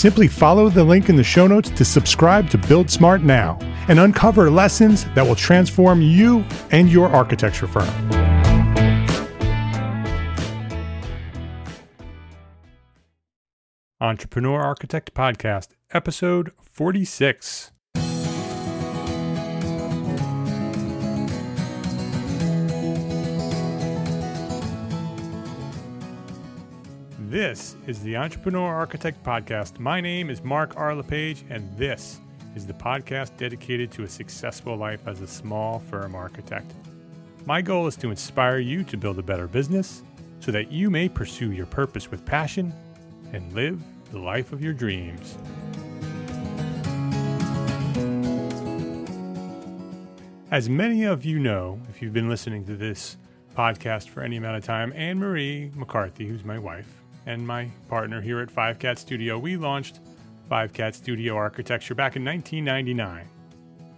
[0.00, 4.00] Simply follow the link in the show notes to subscribe to Build Smart now and
[4.00, 7.86] uncover lessons that will transform you and your architecture firm.
[14.00, 17.69] Entrepreneur Architect Podcast, episode 46.
[27.30, 29.78] This is the Entrepreneur Architect Podcast.
[29.78, 30.96] My name is Mark R.
[30.96, 32.18] LePage, and this
[32.56, 36.74] is the podcast dedicated to a successful life as a small firm architect.
[37.46, 40.02] My goal is to inspire you to build a better business
[40.40, 42.74] so that you may pursue your purpose with passion
[43.32, 43.80] and live
[44.10, 45.38] the life of your dreams.
[50.50, 53.16] As many of you know, if you've been listening to this
[53.56, 58.20] podcast for any amount of time, Anne Marie McCarthy, who's my wife, and my partner
[58.20, 60.00] here at Five Cat Studio, we launched
[60.48, 63.28] Five Cat Studio Architecture back in 1999.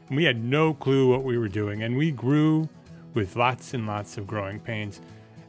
[0.09, 2.69] And we had no clue what we were doing, and we grew
[3.15, 5.01] with lots and lots of growing pains.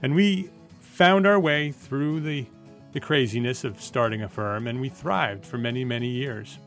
[0.01, 2.45] And we found our way through the,
[2.91, 6.59] the craziness of starting a firm, and we thrived for many, many years.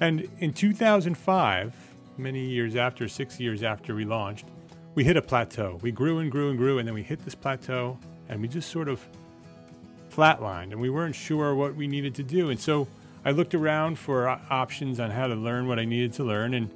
[0.00, 1.74] And in 2005,
[2.16, 4.46] many years after, six years after we launched,
[4.94, 5.78] we hit a plateau.
[5.82, 8.70] We grew and grew and grew, and then we hit this plateau, and we just
[8.70, 9.04] sort of
[10.10, 12.50] flatlined and we weren't sure what we needed to do.
[12.50, 12.88] And so
[13.24, 16.54] I looked around for options on how to learn what I needed to learn.
[16.54, 16.70] And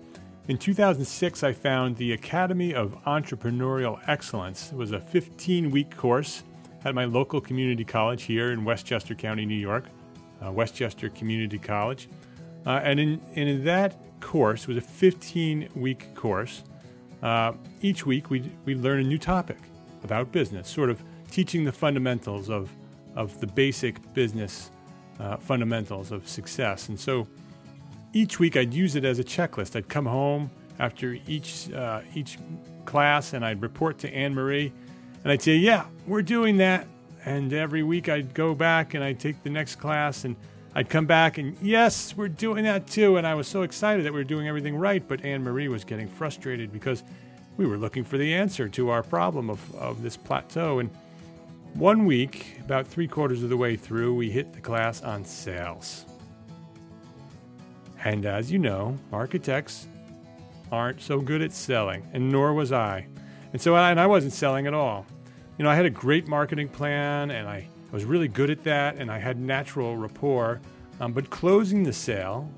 [0.47, 4.71] in 2006, I found the Academy of Entrepreneurial Excellence.
[4.71, 6.43] It was a 15 week course
[6.85, 9.87] at my local community college here in Westchester County, New York,
[10.45, 12.09] uh, Westchester Community College.
[12.67, 16.63] Uh, and in, in that course, was a 15 week course.
[17.23, 19.57] Uh, each week, we we learn a new topic
[20.03, 22.71] about business, sort of teaching the fundamentals of
[23.15, 24.71] of the basic business
[25.21, 26.89] uh, fundamentals of success.
[26.89, 27.27] And so
[28.13, 29.77] each week I'd use it as a checklist.
[29.77, 32.39] I'd come home after each uh, each
[32.85, 34.73] class and I'd report to Anne Marie
[35.23, 36.87] and I'd say, "Yeah, we're doing that."
[37.25, 40.37] And every week I'd go back and I'd take the next class and
[40.75, 43.17] I'd come back and yes, we're doing that too.
[43.17, 45.85] And I was so excited that we were doing everything right, but Anne Marie was
[45.85, 47.03] getting frustrated because
[47.57, 50.81] we were looking for the answer to our problem of, of this plateau.
[50.81, 50.91] And
[51.75, 56.05] one week, about three quarters of the way through, we hit the class on sales.
[58.05, 59.89] And as you know, architects
[60.71, 63.07] aren't so good at selling, and nor was I.
[63.53, 65.05] And so, I, and I wasn't selling at all.
[65.59, 68.63] You know, I had a great marketing plan, and I, I was really good at
[68.65, 70.61] that, and I had natural rapport.
[71.01, 72.49] Um, but closing the sale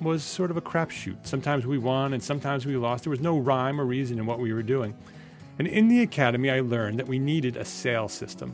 [0.00, 1.26] was sort of a crapshoot.
[1.26, 3.04] Sometimes we won, and sometimes we lost.
[3.04, 4.94] There was no rhyme or reason in what we were doing.
[5.62, 8.52] And in the academy, I learned that we needed a sales system.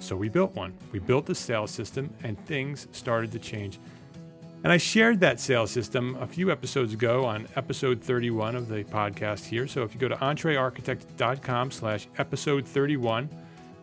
[0.00, 0.74] So we built one.
[0.90, 3.78] We built the sales system, and things started to change.
[4.64, 8.82] And I shared that sales system a few episodes ago on episode 31 of the
[8.82, 9.68] podcast here.
[9.68, 13.30] So if you go to entrearchitect.com slash episode 31,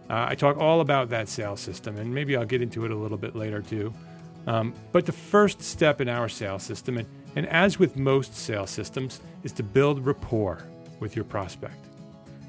[0.10, 2.96] Uh, I talk all about that sales system, and maybe I'll get into it a
[2.96, 3.94] little bit later too.
[4.48, 7.08] Um, but the first step in our sales system, and,
[7.38, 10.60] and as with most sales systems, is to build rapport
[11.00, 11.85] with your prospect.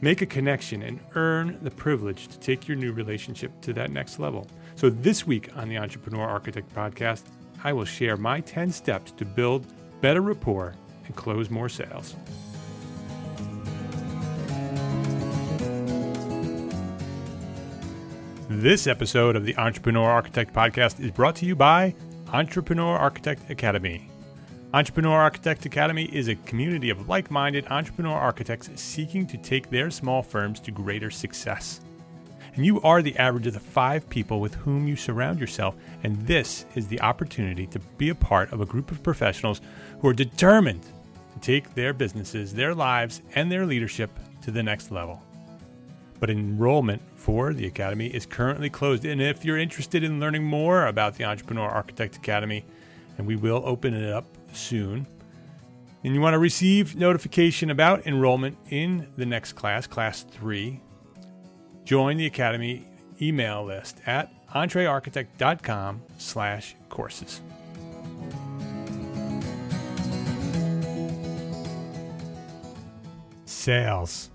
[0.01, 4.19] Make a connection and earn the privilege to take your new relationship to that next
[4.19, 4.47] level.
[4.75, 7.23] So, this week on the Entrepreneur Architect podcast,
[7.65, 9.67] I will share my 10 steps to build
[10.03, 10.75] better rapport
[11.07, 12.15] and close more sales.
[18.49, 21.95] This episode of the Entrepreneur Architect Podcast is brought to you by
[22.33, 24.09] Entrepreneur Architect Academy.
[24.77, 29.91] Entrepreneur Architect Academy is a community of like minded entrepreneur architects seeking to take their
[29.91, 31.81] small firms to greater success.
[32.55, 36.15] And you are the average of the five people with whom you surround yourself, and
[36.27, 39.63] this is the opportunity to be a part of a group of professionals
[40.01, 44.11] who are determined to take their businesses, their lives, and their leadership
[44.43, 45.23] to the next level
[46.19, 49.05] but enrollment for the Academy is currently closed.
[49.05, 52.65] And if you're interested in learning more about the Entrepreneur Architect Academy,
[53.19, 54.25] and we will open it up
[54.57, 55.07] soon,
[56.03, 60.81] and you want to receive notification about enrollment in the next class, Class 3,
[61.85, 62.87] join the Academy
[63.21, 67.41] email list at entrearchitect.com slash courses.
[73.45, 74.31] Sales.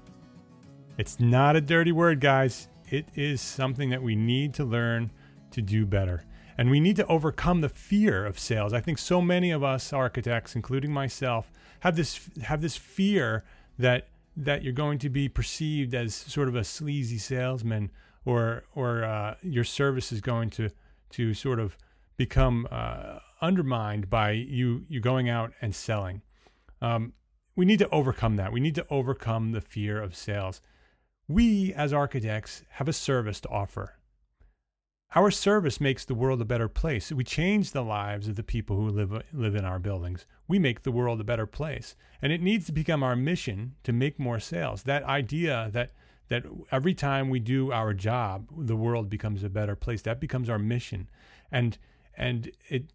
[0.98, 2.68] It's not a dirty word, guys.
[2.90, 5.10] It is something that we need to learn
[5.52, 6.26] to do better.
[6.58, 8.74] And we need to overcome the fear of sales.
[8.74, 11.52] I think so many of us architects, including myself,
[11.82, 13.44] have this have this fear
[13.78, 14.08] that
[14.38, 17.92] that you're going to be perceived as sort of a sleazy salesman,
[18.26, 20.70] or or uh, your service is going to
[21.12, 21.78] to sort of
[22.18, 26.22] become uh, undermined by you you going out and selling.
[26.82, 27.14] Um,
[27.56, 28.52] we need to overcome that.
[28.52, 30.62] We need to overcome the fear of sales.
[31.28, 33.96] We, as architects, have a service to offer.
[35.14, 37.12] Our service makes the world a better place.
[37.12, 40.26] We change the lives of the people who live, live in our buildings.
[40.48, 41.96] We make the world a better place.
[42.22, 44.84] And it needs to become our mission to make more sales.
[44.84, 45.92] That idea that,
[46.30, 50.50] that every time we do our job, the world becomes a better place, that becomes
[50.50, 51.10] our mission.
[51.52, 51.78] And,
[52.16, 52.94] and it,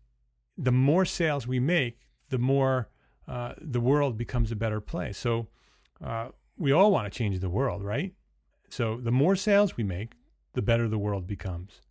[0.56, 2.88] the more sales we make, the more
[3.28, 5.18] uh, the world becomes a better place.
[5.18, 5.48] So
[6.02, 8.14] uh, we all want to change the world, right?
[8.70, 10.12] So the more sales we make,
[10.54, 11.82] the better the world becomes.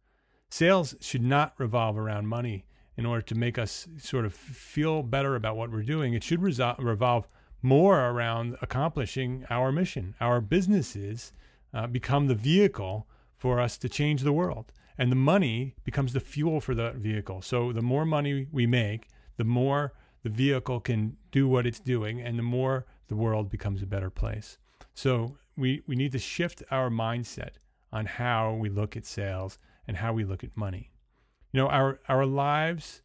[0.55, 2.63] Sales should not revolve around money
[2.95, 6.13] in order to make us sort of feel better about what we're doing.
[6.13, 7.27] It should resol- revolve
[7.61, 10.15] more around accomplishing our mission.
[10.21, 11.33] Our businesses
[11.73, 13.05] uh, become the vehicle
[13.35, 17.41] for us to change the world, and the money becomes the fuel for the vehicle.
[17.41, 19.91] So the more money we make, the more
[20.23, 24.09] the vehicle can do what it's doing, and the more the world becomes a better
[24.09, 24.57] place.
[24.93, 27.55] So we, we need to shift our mindset
[27.91, 30.91] on how we look at sales and how we look at money.
[31.51, 33.01] You know, our, our lives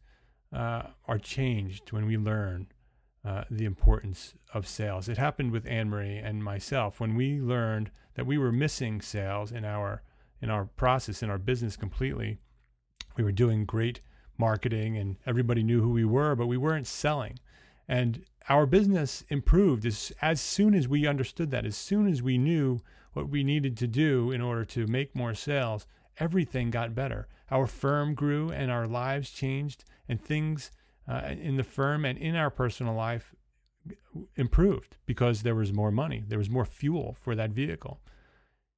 [0.53, 2.67] uh, are changed when we learn
[3.23, 5.07] uh, the importance of sales.
[5.07, 9.51] It happened with Anne Marie and myself when we learned that we were missing sales
[9.51, 10.03] in our
[10.41, 12.39] in our process in our business completely.
[13.15, 14.01] We were doing great
[14.39, 17.37] marketing and everybody knew who we were, but we weren't selling.
[17.87, 22.39] And our business improved as, as soon as we understood that, as soon as we
[22.39, 22.79] knew
[23.13, 25.85] what we needed to do in order to make more sales,
[26.19, 27.27] everything got better.
[27.49, 30.71] Our firm grew and our lives changed, and things
[31.07, 33.35] uh, in the firm and in our personal life
[34.35, 37.99] improved because there was more money, there was more fuel for that vehicle.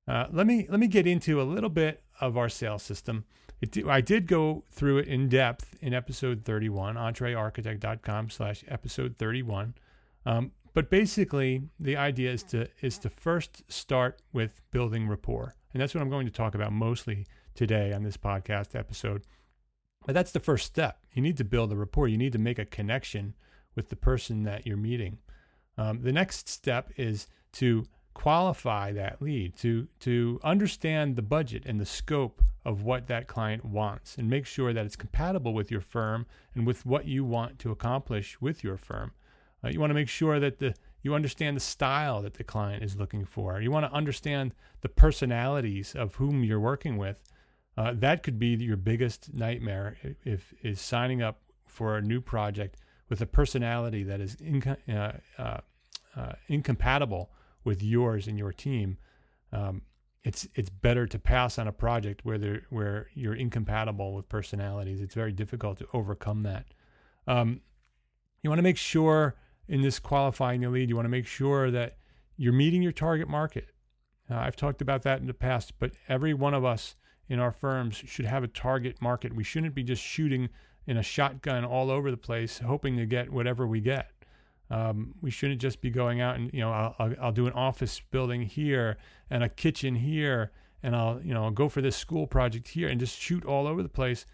[0.08, 3.26] Uh, let me let me get into a little bit of our sales system
[3.64, 9.76] it, I did go through it in depth in episode 31, entrearchitect.com slash episode 31.
[10.26, 15.82] Um, but basically, the idea is to is to first start with building rapport, and
[15.82, 17.26] that's what I'm going to talk about mostly
[17.56, 19.24] today on this podcast episode.
[20.06, 21.00] But that's the first step.
[21.14, 22.08] You need to build a rapport.
[22.08, 23.36] You need to make a connection
[23.76, 25.20] with the person that you're meeting.
[25.78, 31.80] Um, the next step is to qualify that lead, to to understand the budget and
[31.80, 35.82] the scope of what that client wants and make sure that it's compatible with your
[35.82, 36.26] firm
[36.56, 39.12] and with what you want to accomplish with your firm.
[39.64, 40.74] Uh, you want to make sure that the
[41.04, 43.62] you understand the style that the client is looking for.
[43.62, 47.18] You want to understand the personalities of whom you're working with.
[47.78, 52.78] Uh, that could be your biggest nightmare if is signing up for a new project
[53.10, 55.60] with a personality that is inco- uh, uh,
[56.16, 57.32] uh incompatible
[57.64, 58.98] with yours and your team.
[59.52, 59.82] Um,
[60.24, 65.02] it's it's better to pass on a project where where you're incompatible with personalities.
[65.02, 66.68] It's very difficult to overcome that.
[67.28, 67.62] Um,
[68.42, 69.36] you want to make sure
[69.74, 71.98] in this qualifying lead, you want to make sure that
[72.38, 73.70] you're meeting your target market.
[74.30, 76.96] Uh, I've talked about that in the past, but every one of us
[77.28, 79.34] in our firms should have a target market.
[79.34, 80.50] We shouldn't be just shooting
[80.86, 84.12] in a shotgun all over the place, hoping to get whatever we get.
[84.70, 87.54] Um, we shouldn't just be going out and you know I'll, I'll, I'll, do an
[87.54, 88.98] office building here
[89.32, 90.52] and a kitchen here
[90.84, 93.66] and I'll you know I'll go for this school project here and just shoot all
[93.66, 94.28] over the place.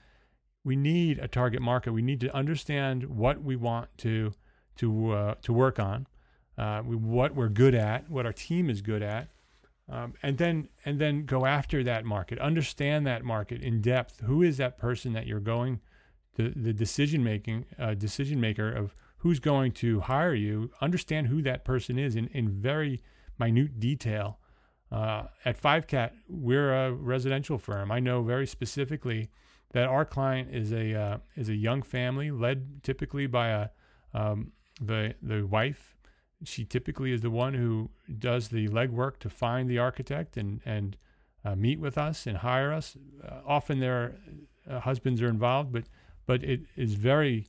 [0.65, 1.93] We need a target market.
[1.93, 4.33] We need to understand what we want to
[4.79, 6.07] to uh, to work on,
[6.57, 9.29] uh, what we're good at, what our team is good at,
[9.89, 12.39] um, and then and then go after that market.
[12.39, 14.21] Understand that market in depth.
[14.21, 15.79] Who is that person that you're going?
[16.35, 20.71] The the decision making uh, decision maker of who's going to hire you.
[20.81, 23.01] Understand who that person is in in very
[23.37, 24.39] minute detail.
[24.91, 27.91] Uh, at Five Cat, we're a residential firm.
[27.91, 29.29] I know very specifically
[29.71, 33.69] that our client is a uh, is a young family led typically by a
[34.13, 35.95] um, the the wife.
[36.43, 40.97] She typically is the one who does the legwork to find the architect and and
[41.45, 42.97] uh, meet with us and hire us.
[43.23, 44.15] Uh, often their
[44.69, 45.85] uh, husbands are involved, but
[46.25, 47.47] but it is very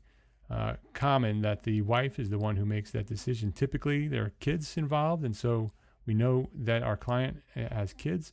[0.50, 3.52] uh, common that the wife is the one who makes that decision.
[3.52, 5.72] Typically, there are kids involved, and so
[6.06, 8.32] we know that our client uh, has kids,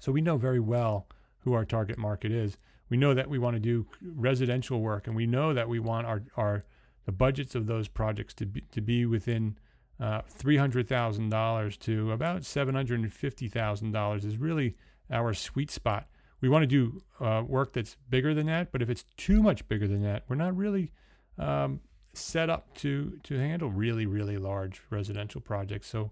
[0.00, 1.06] so we know very well
[1.40, 2.58] who our target market is.
[2.88, 6.06] We know that we want to do residential work, and we know that we want
[6.06, 6.64] our our
[7.06, 9.56] the budgets of those projects to be, to be within
[9.98, 14.76] uh, $300,000 to about $750,000 is really
[15.10, 16.08] our sweet spot.
[16.40, 19.66] We want to do uh, work that's bigger than that, but if it's too much
[19.68, 20.92] bigger than that, we're not really
[21.38, 21.80] um,
[22.12, 25.88] set up to to handle really really large residential projects.
[25.88, 26.10] So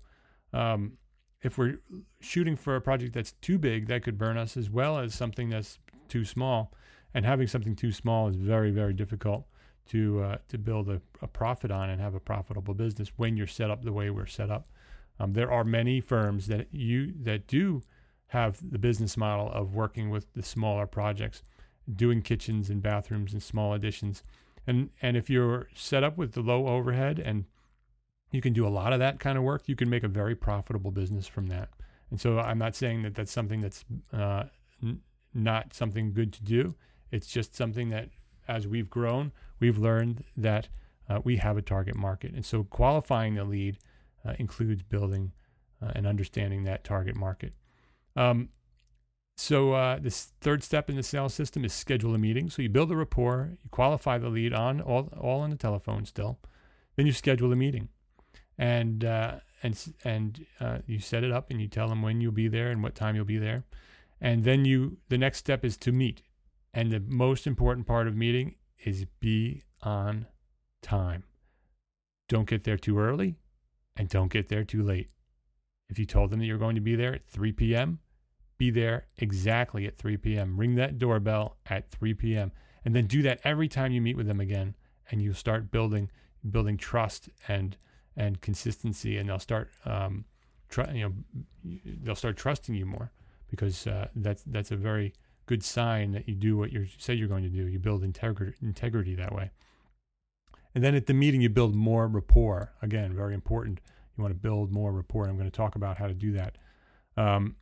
[0.52, 0.94] um,
[1.42, 1.80] if we're
[2.20, 5.50] shooting for a project that's too big, that could burn us, as well as something
[5.50, 6.72] that's too small.
[7.12, 9.46] And having something too small is very very difficult
[9.90, 13.46] to uh, to build a, a, profit on and have a profitable business when you're
[13.46, 14.68] set up the way we're set up.
[15.20, 17.82] Um, there are many firms that you that do
[18.28, 21.42] have the business model of working with the smaller projects,
[21.94, 24.22] doing kitchens and bathrooms and small additions,
[24.66, 27.44] and and if you're set up with the low overhead and
[28.32, 30.34] you can do a lot of that kind of work, you can make a very
[30.34, 31.68] profitable business from that.
[32.10, 34.44] And so I'm not saying that that's something that's uh,
[34.82, 35.00] n-
[35.32, 36.74] not something good to do.
[37.12, 38.08] It's just something that
[38.48, 40.68] as we've grown, we've learned that
[41.08, 42.32] uh, we have a target market.
[42.34, 43.78] And so qualifying the lead
[44.26, 45.32] uh, includes building
[45.82, 47.52] uh, and understanding that target market.
[48.16, 48.48] Um,
[49.36, 52.50] so uh, this third step in the sales system is schedule a meeting.
[52.50, 56.04] So you build a rapport, you qualify the lead on all, all on the telephone
[56.04, 56.38] still,
[56.96, 57.88] then you schedule a meeting,
[58.56, 62.30] and uh, and and uh, you set it up and you tell them when you'll
[62.30, 63.64] be there and what time you'll be there,
[64.20, 66.22] and then you the next step is to meet
[66.74, 70.26] and the most important part of meeting is be on
[70.82, 71.22] time.
[72.28, 73.36] Don't get there too early
[73.96, 75.10] and don't get there too late.
[75.88, 78.00] If you told them that you're going to be there at 3 p.m.,
[78.58, 80.56] be there exactly at 3 p.m.
[80.56, 82.52] Ring that doorbell at 3 p.m.
[82.84, 84.74] and then do that every time you meet with them again
[85.10, 86.10] and you'll start building
[86.50, 87.76] building trust and
[88.16, 90.24] and consistency and they'll start um,
[90.68, 91.12] tr- you know
[92.02, 93.12] they'll start trusting you more
[93.48, 95.12] because uh, that's that's a very
[95.46, 97.66] good sign that you do what you say you're going to do.
[97.66, 99.50] You build integrity, integrity that way.
[100.74, 102.72] And then at the meeting, you build more rapport.
[102.82, 103.80] Again, very important.
[104.16, 105.26] You want to build more rapport.
[105.28, 106.58] I'm going to talk about how to do that.
[107.16, 107.56] Um,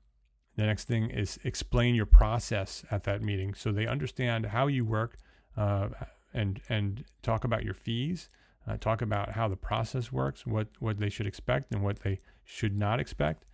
[0.57, 4.85] the next thing is explain your process at that meeting so they understand how you
[4.85, 5.17] work
[5.57, 5.89] uh,
[6.35, 8.29] and and talk about your fees.
[8.67, 12.21] Uh, talk about how the process works, what what they should expect and what they
[12.45, 13.45] should not expect.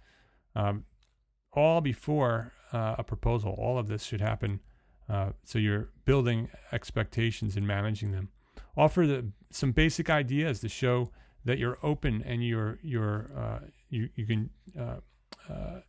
[0.54, 0.84] Um,
[1.58, 3.52] all before uh, a proposal.
[3.58, 4.60] All of this should happen.
[5.08, 8.28] Uh, so you're building expectations and managing them.
[8.76, 11.10] Offer the, some basic ideas to show
[11.44, 15.00] that you're open and you're you're uh, you you can uh,
[15.50, 15.80] uh,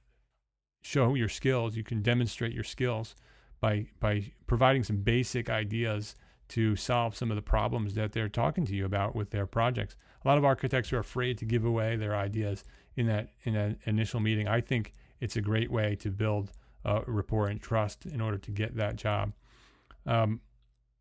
[0.82, 1.76] show your skills.
[1.76, 3.16] You can demonstrate your skills
[3.60, 6.16] by by providing some basic ideas
[6.50, 9.96] to solve some of the problems that they're talking to you about with their projects.
[10.24, 12.64] A lot of architects are afraid to give away their ideas
[12.96, 14.48] in that in that initial meeting.
[14.48, 16.52] I think it's a great way to build
[16.86, 19.34] uh, rapport and trust in order to get that job.
[20.06, 20.42] Um,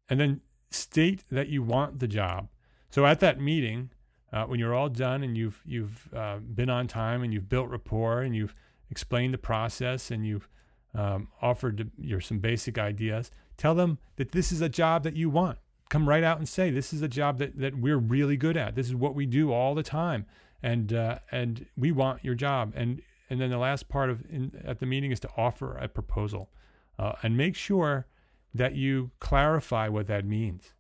[0.09, 2.49] and then state that you want the job.
[2.91, 3.91] So at that meeting,
[4.33, 7.69] uh, when you're all done and you've you've uh, been on time and you've built
[7.69, 8.55] rapport and you've
[8.91, 10.49] explained the process and you've
[10.95, 15.31] um, offered your some basic ideas, tell them that this is a job that you
[15.31, 15.59] want.
[15.89, 18.75] Come right out and say this is a job that that we're really good at.
[18.75, 20.27] This is what we do all the time,
[20.63, 22.73] and uh, and we want your job.
[22.77, 25.89] And and then the last part of in, at the meeting is to offer a
[25.89, 26.51] proposal
[26.99, 28.07] uh, and make sure
[28.55, 30.75] that you clarify what that means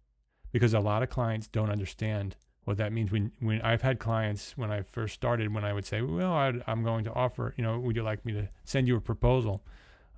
[0.52, 4.56] because a lot of clients don't understand what that means when when I've had clients
[4.56, 7.64] when I first started when I would say, well, i am going to offer, you
[7.64, 9.64] know, would you like me to send you a proposal?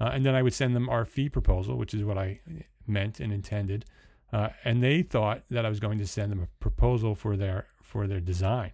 [0.01, 2.41] Uh, and then I would send them our fee proposal, which is what I
[2.87, 3.85] meant and intended.
[4.33, 7.67] Uh, and they thought that I was going to send them a proposal for their
[7.83, 8.73] for their design.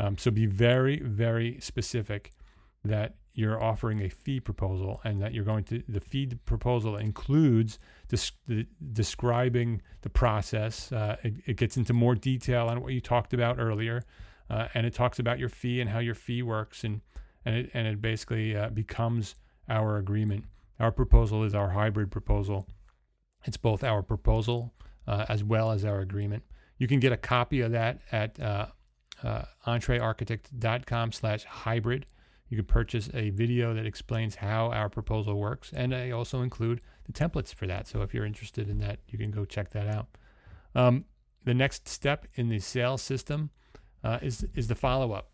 [0.00, 2.32] Um, so be very very specific
[2.84, 7.78] that you're offering a fee proposal and that you're going to the fee proposal includes
[8.08, 13.00] des- the, describing the process uh, it, it, gets into more detail on what you
[13.00, 14.02] talked about earlier
[14.50, 17.00] uh, and it talks about your fee and how your fee works and
[17.44, 19.34] and it, and it basically uh, becomes
[19.68, 20.44] our agreement.
[20.78, 22.68] Our proposal is our hybrid proposal.
[23.44, 24.74] It's both our proposal
[25.06, 26.44] uh, as well as our agreement.
[26.78, 28.66] You can get a copy of that at uh,
[29.22, 32.06] uh, entrearchitect.com slash hybrid
[32.52, 36.82] you can purchase a video that explains how our proposal works, and I also include
[37.06, 37.88] the templates for that.
[37.88, 40.06] So if you're interested in that, you can go check that out.
[40.74, 41.06] Um,
[41.46, 43.48] the next step in the sales system
[44.04, 45.30] uh, is is the follow up.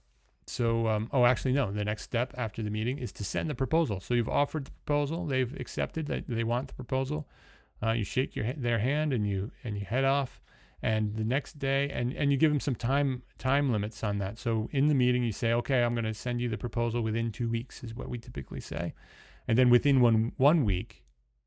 [0.46, 1.72] So, um, oh, actually, no.
[1.72, 3.98] The next step after the meeting is to send the proposal.
[3.98, 7.28] So you've offered the proposal, they've accepted that they want the proposal.
[7.82, 10.40] Uh, you shake your their hand and you and you head off
[10.82, 14.38] and the next day and and you give them some time time limits on that.
[14.38, 17.32] So in the meeting you say okay i'm going to send you the proposal within
[17.32, 18.94] two weeks is what we typically say.
[19.46, 21.04] And then within one one week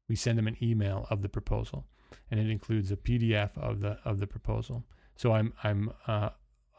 [0.10, 1.86] we send them an email of the proposal
[2.30, 4.84] and it includes a pdf of the of the proposal.
[5.16, 6.30] So i'm i'm uh,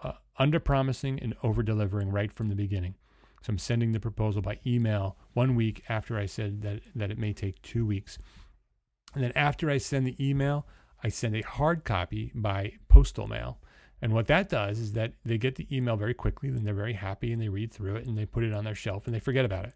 [0.03, 2.97] uh, under promising and over delivering right from the beginning.
[3.43, 7.19] So i'm sending the proposal by email one week after i said that that it
[7.19, 8.19] may take two weeks.
[9.15, 10.67] And then after i send the email
[11.03, 13.59] I send a hard copy by postal mail.
[14.01, 16.95] And what that does is that they get the email very quickly, then they're very
[16.95, 19.21] happy and they read through it and they put it on their shelf and they
[19.21, 19.75] forget about it.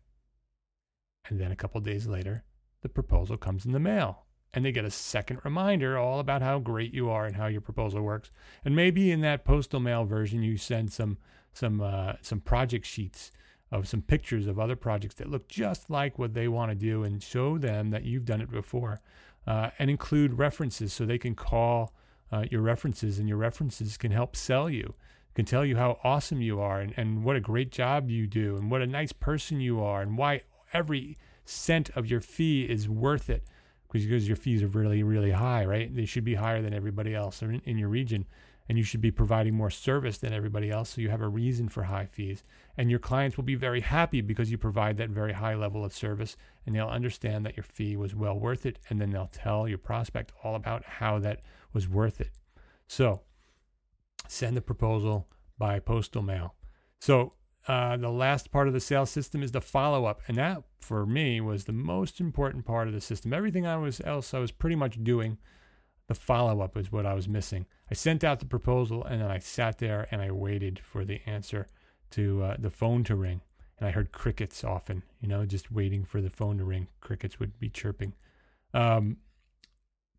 [1.29, 2.45] And then a couple days later,
[2.83, 6.59] the proposal comes in the mail and they get a second reminder all about how
[6.59, 8.31] great you are and how your proposal works.
[8.65, 11.19] And maybe in that postal mail version, you send some
[11.53, 13.33] some uh, some project sheets
[13.73, 17.03] of some pictures of other projects that look just like what they want to do
[17.03, 19.01] and show them that you've done it before
[19.47, 21.93] uh, and include references so they can call
[22.33, 24.95] uh, your references and your references can help sell you
[25.37, 28.57] can tell you how awesome you are and, and what a great job you do
[28.57, 30.41] and what a nice person you are and why
[30.73, 33.45] every cent of your fee is worth it.
[33.93, 35.95] Because your fees are really really high right?
[35.95, 38.27] They should be higher than everybody else in, in your region
[38.69, 41.69] and you should be providing more service than everybody else so you have a reason
[41.69, 42.43] for high fees.
[42.77, 45.93] And your clients will be very happy because you provide that very high level of
[45.95, 49.69] service and they'll understand that your fee was well worth it and then they'll tell
[49.69, 52.31] your prospect all about how that was worth it.
[52.87, 53.23] So
[54.29, 56.55] send the proposal by postal mail.
[57.01, 57.35] So
[57.69, 61.05] uh, the last part of the sales system is the follow up, and that for
[61.05, 63.33] me was the most important part of the system.
[63.33, 65.39] Everything I was else I was pretty much doing
[66.09, 67.67] the follow up is what I was missing.
[67.91, 71.21] I sent out the proposal and then I sat there and I waited for the
[71.27, 71.67] answer
[72.13, 73.41] to uh, the phone to ring.
[73.79, 76.89] And I heard crickets often, you know, just waiting for the phone to ring.
[77.01, 78.15] Crickets would be chirping.
[78.73, 79.19] Um,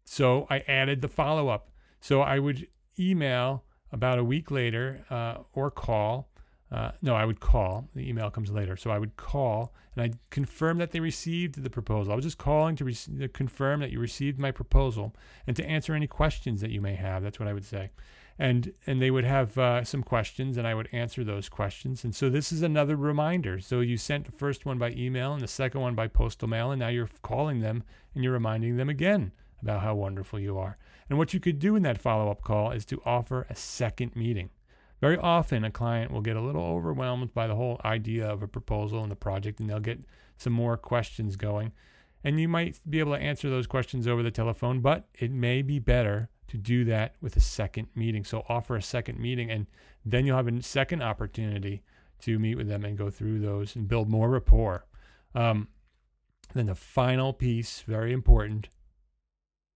[0.05, 1.71] so I added the follow up.
[1.99, 2.67] So I would
[2.99, 6.29] email about a week later uh, or call
[6.71, 7.87] uh, no, I would call.
[7.95, 8.75] The email comes later.
[8.75, 12.11] So I would call and I'd confirm that they received the proposal.
[12.11, 15.93] I was just calling to, to confirm that you received my proposal and to answer
[15.93, 17.23] any questions that you may have.
[17.23, 17.91] That's what I would say.
[18.37, 22.03] And, and they would have uh, some questions and I would answer those questions.
[22.03, 23.59] And so this is another reminder.
[23.59, 26.71] So you sent the first one by email and the second one by postal mail.
[26.71, 30.77] And now you're calling them and you're reminding them again about how wonderful you are.
[31.09, 34.15] And what you could do in that follow up call is to offer a second
[34.15, 34.49] meeting.
[34.99, 38.47] Very often, a client will get a little overwhelmed by the whole idea of a
[38.47, 39.99] proposal and the project, and they'll get
[40.37, 41.71] some more questions going.
[42.23, 45.61] And you might be able to answer those questions over the telephone, but it may
[45.61, 48.23] be better to do that with a second meeting.
[48.23, 49.67] So offer a second meeting, and
[50.03, 51.83] then you'll have a second opportunity
[52.21, 54.85] to meet with them and go through those and build more rapport.
[55.35, 55.67] Um,
[56.53, 58.69] then the final piece, very important,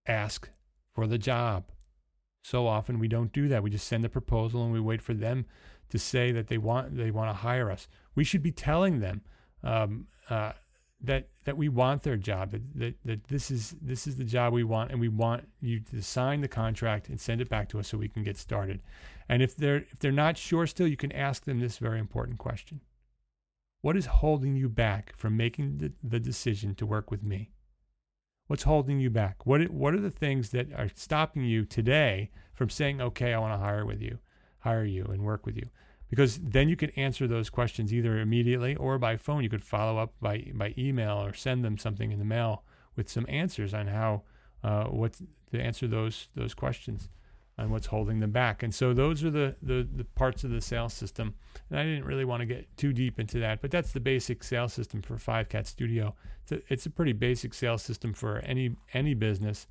[0.08, 0.50] ask
[0.94, 1.66] for the job.
[2.42, 3.64] So often we don't do that.
[3.64, 5.46] We just send the proposal and we wait for them
[5.90, 7.88] to say that they want they want to hire us.
[8.16, 9.22] We should be telling them
[9.64, 10.54] um, uh,
[11.02, 12.52] that that we want their job.
[12.52, 15.80] That, that that this is this is the job we want, and we want you
[15.80, 18.82] to sign the contract and send it back to us so we can get started.
[19.30, 22.38] And if they're if they're not sure still, you can ask them this very important
[22.38, 22.82] question:
[23.82, 27.52] What is holding you back from making the, the decision to work with me?
[28.52, 29.46] What's holding you back?
[29.46, 33.54] What what are the things that are stopping you today from saying, "Okay, I want
[33.54, 34.20] to hire with you,
[34.60, 35.70] hire you, and work with you"?
[36.10, 39.42] Because then you can answer those questions either immediately or by phone.
[39.42, 42.66] You could follow up by by email or send them something in the mail
[42.98, 44.24] with some answers on how
[44.66, 45.14] uh, what
[45.54, 47.08] to answer those those questions.
[47.62, 48.64] And what's holding them back.
[48.64, 51.36] And so those are the, the, the parts of the sales system.
[51.70, 54.44] And I didn't really want to get too deep into that, but that's the basic
[54.44, 56.16] sales system for Five Cat Studio.
[56.44, 59.68] It's a, it's a pretty basic sales system for any any business.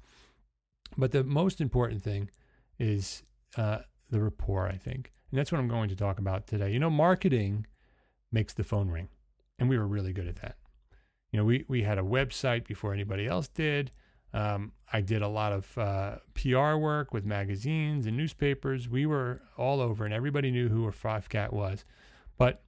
[0.96, 2.30] But the most important thing
[2.78, 3.22] is
[3.56, 3.78] uh,
[4.10, 5.12] the rapport, I think.
[5.30, 6.72] And that's what I'm going to talk about today.
[6.72, 7.66] You know, marketing
[8.32, 9.08] makes the phone ring.
[9.58, 10.56] And we were really good at that.
[11.30, 13.92] You know, we, we had a website before anybody else did.
[14.32, 18.88] Um, I did a lot of uh, PR work with magazines and newspapers.
[18.88, 21.84] We were all over, and everybody knew who a Five Cat was.
[22.38, 22.62] But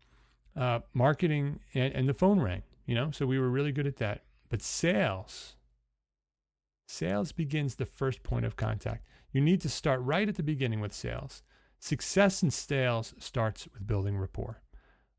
[0.56, 3.96] uh, marketing and, and the phone rang, you know, so we were really good at
[3.96, 4.22] that.
[4.48, 5.56] But sales,
[6.86, 9.06] sales begins the first point of contact.
[9.32, 11.42] You need to start right at the beginning with sales.
[11.78, 14.62] Success in sales starts with building rapport.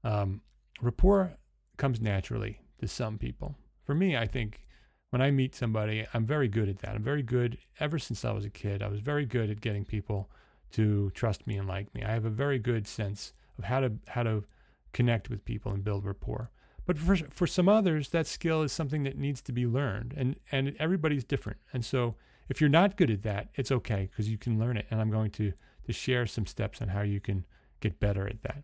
[0.04, 0.42] Um,
[0.82, 1.38] rapport
[1.78, 3.56] comes naturally to some people.
[3.84, 4.66] For me, I think
[5.14, 6.96] when I meet somebody, I'm very good at that.
[6.96, 8.82] I'm very good ever since I was a kid.
[8.82, 10.28] I was very good at getting people
[10.72, 12.02] to trust me and like me.
[12.02, 14.44] I have a very good sense of how to how to
[14.92, 16.50] connect with people and build rapport.
[16.88, 20.36] But for for some others, that skill is something that needs to be learned, and
[20.52, 21.60] and everybody's different.
[21.72, 22.16] And so,
[22.50, 24.88] if you're not good at that, it's okay because you can learn it.
[24.90, 25.54] And I'm going to
[25.86, 27.46] to share some steps on how you can
[27.82, 28.64] get better at that.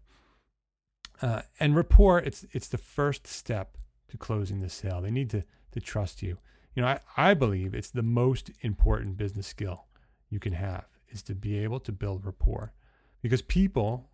[1.21, 4.99] Uh, and rapport, it's it's the first step to closing the sale.
[4.99, 6.37] They need to to trust you.
[6.75, 9.85] You know, I, I believe it's the most important business skill
[10.29, 12.73] you can have is to be able to build rapport
[13.21, 14.09] because people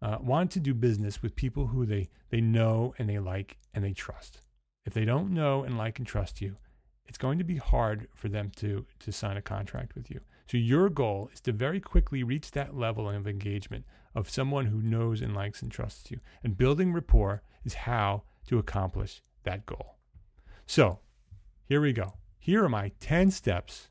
[0.00, 3.84] uh, want to do business with people who they, they know and they like and
[3.84, 4.40] they trust.
[4.84, 6.56] If they don't know and like and trust you,
[7.06, 10.20] it's going to be hard for them to, to sign a contract with you.
[10.46, 14.80] So, your goal is to very quickly reach that level of engagement of someone who
[14.80, 16.20] knows and likes and trusts you.
[16.42, 19.97] And building rapport is how to accomplish that goal.
[20.68, 20.98] So
[21.64, 22.12] here we go.
[22.38, 23.88] Here are my 10 steps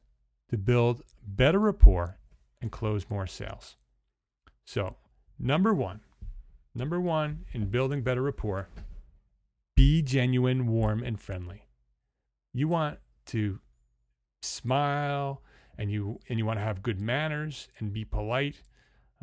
[0.49, 2.19] to build better rapport
[2.61, 3.77] and close more sales.
[4.63, 4.95] So,
[5.39, 6.01] number one,
[6.75, 8.69] number one in building better rapport,
[9.75, 11.63] be genuine, warm, and friendly.
[12.53, 13.59] You want to
[14.43, 15.41] smile
[15.79, 18.61] and you and you want to have good manners and be polite.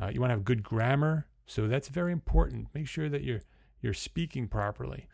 [0.02, 2.66] Uh, you want to have good grammar, so that's very important.
[2.74, 3.42] Make sure that you're
[3.80, 5.06] you're speaking properly.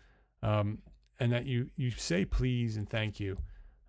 [0.42, 0.78] Um,
[1.20, 3.36] and that you you say please and thank you.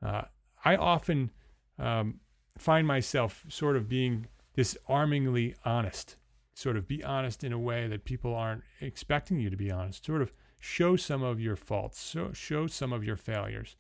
[0.06, 0.24] Uh,
[0.64, 1.32] I often
[1.80, 2.20] um,
[2.58, 6.18] find myself sort of being disarmingly honest.
[6.54, 10.06] Sort of be honest in a way that people aren't expecting you to be honest.
[10.06, 13.76] Sort of show some of your faults, show, show some of your failures,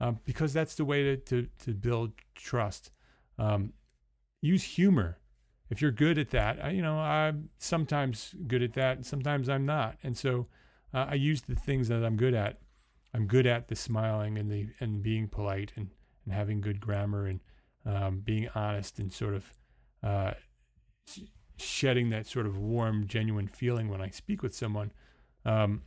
[0.00, 2.90] um, because that's the way to, to, to build trust.
[3.38, 3.72] Um,
[4.40, 5.18] use humor.
[5.68, 9.48] If you're good at that, I, you know, I'm sometimes good at that, and sometimes
[9.48, 9.96] I'm not.
[10.02, 10.46] And so
[10.94, 12.58] uh, I use the things that I'm good at
[13.14, 15.90] I'm good at the smiling and the and being polite and,
[16.24, 17.40] and having good grammar and
[17.84, 19.52] um, being honest and sort of
[20.02, 20.32] uh,
[21.56, 24.92] shedding that sort of warm, genuine feeling when I speak with someone.
[25.44, 25.82] Um,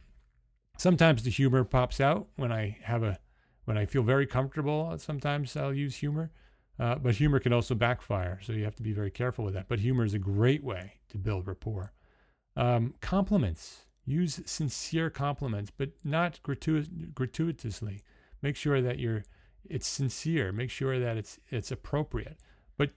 [0.78, 3.20] sometimes the humor pops out when I have a
[3.66, 4.96] when I feel very comfortable.
[5.00, 6.32] Sometimes I'll use humor,
[6.80, 9.68] uh, but humor can also backfire, so you have to be very careful with that.
[9.68, 11.94] But humor is a great way to build rapport.
[12.56, 18.04] Um, compliments Use sincere compliments, but not gratuit- gratuitously.
[18.41, 19.24] Make sure that you're
[19.68, 20.52] it's sincere.
[20.52, 22.38] Make sure that it's it's appropriate.
[22.78, 22.91] But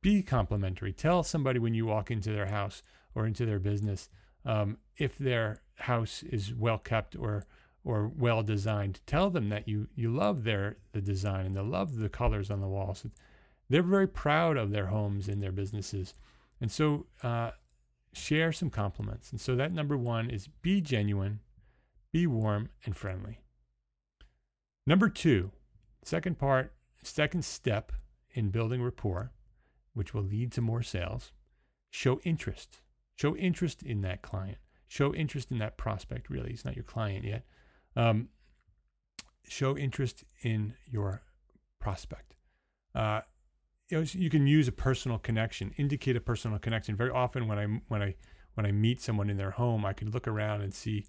[0.00, 0.92] be complimentary.
[0.92, 2.82] Tell somebody when you walk into their house
[3.14, 4.08] or into their business
[4.44, 7.44] um, if their house is well kept or
[7.84, 9.00] or well designed.
[9.06, 12.60] Tell them that you you love their the design and they love the colors on
[12.60, 13.04] the walls.
[13.68, 16.14] They're very proud of their homes and their businesses,
[16.60, 17.52] and so uh,
[18.12, 19.30] share some compliments.
[19.30, 21.40] And so that number one is be genuine,
[22.12, 23.40] be warm and friendly.
[24.86, 25.52] Number two,
[26.04, 26.72] second part,
[27.02, 27.92] second step
[28.32, 29.32] in building rapport,
[29.94, 31.32] which will lead to more sales,
[31.90, 32.80] show interest.
[33.14, 34.58] Show interest in that client.
[34.88, 36.50] Show interest in that prospect, really.
[36.50, 37.44] It's not your client yet.
[37.94, 38.28] Um,
[39.46, 41.22] show interest in your
[41.78, 42.36] prospect.
[42.94, 43.20] Uh,
[43.92, 46.96] you, know, you can use a personal connection, indicate a personal connection.
[46.96, 48.14] Very often, when I when I
[48.54, 51.04] when I meet someone in their home, I can look around and see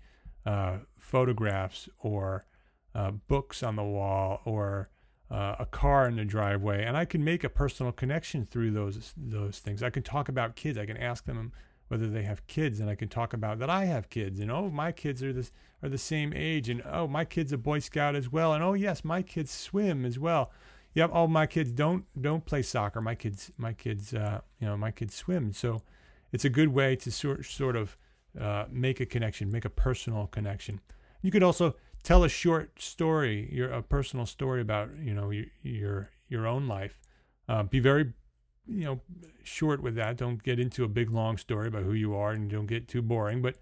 [0.45, 2.45] uh, photographs or
[2.93, 4.89] uh, books on the wall or
[5.31, 9.13] uh, a car in the driveway, and I can make a personal connection through those
[9.15, 9.81] those things.
[9.81, 10.77] I can talk about kids.
[10.77, 11.53] I can ask them
[11.87, 14.69] whether they have kids, and I can talk about that I have kids, and oh,
[14.69, 18.13] my kids are this are the same age, and oh, my kid's a Boy Scout
[18.13, 20.51] as well, and oh, yes, my kids swim as well
[20.93, 24.77] yep all my kids don't don't play soccer my kids my kids uh, you know
[24.77, 25.81] my kids swim so
[26.31, 27.97] it's a good way to sort sort of
[28.39, 30.79] uh, make a connection make a personal connection
[31.21, 35.45] you could also tell a short story your a personal story about you know your
[35.61, 36.99] your, your own life
[37.49, 38.13] uh, be very
[38.67, 39.01] you know,
[39.43, 40.17] short with that.
[40.17, 43.01] Don't get into a big long story about who you are, and don't get too
[43.01, 43.41] boring.
[43.41, 43.55] But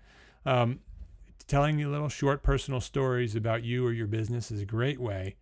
[0.46, 0.80] um,
[1.48, 5.36] telling you little short personal stories about you or your business is a great way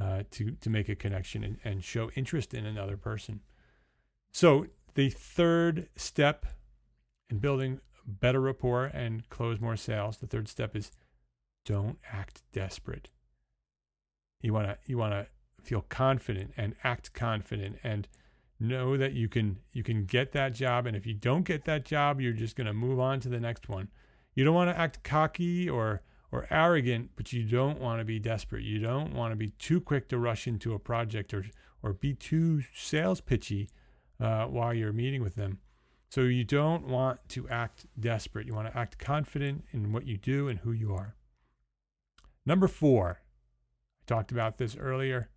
[0.00, 3.40] uh, to to make a connection and, and show interest in another person.
[4.32, 6.46] So the third step
[7.30, 10.90] in building better rapport and close more sales, the third step is
[11.64, 13.10] don't act desperate.
[14.40, 15.26] You want to you want to
[15.62, 18.08] feel confident and act confident and
[18.60, 21.84] know that you can you can get that job and if you don't get that
[21.84, 23.88] job you're just going to move on to the next one
[24.34, 28.18] you don't want to act cocky or or arrogant but you don't want to be
[28.18, 31.44] desperate you don't want to be too quick to rush into a project or
[31.82, 33.68] or be too sales pitchy
[34.20, 35.58] uh, while you're meeting with them
[36.10, 40.16] so you don't want to act desperate you want to act confident in what you
[40.16, 41.14] do and who you are
[42.44, 45.30] number four i talked about this earlier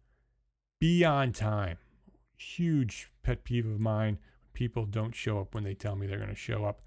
[0.79, 1.77] be on time
[2.35, 4.17] huge pet peeve of mine
[4.53, 6.81] people don't show up when they tell me they're going to show up.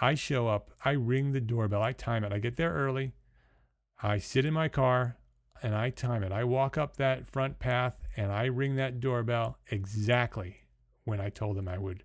[0.00, 2.32] I show up, I ring the doorbell, I time it.
[2.32, 3.12] I get there early.
[4.02, 5.16] I sit in my car
[5.62, 6.32] and I time it.
[6.32, 10.56] I walk up that front path and I ring that doorbell exactly
[11.04, 12.02] when I told them I would.